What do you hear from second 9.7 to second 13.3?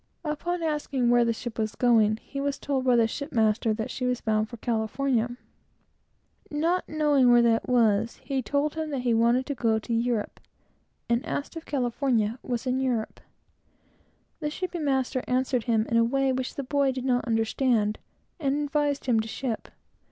to Europe, and asked if California was in Europe.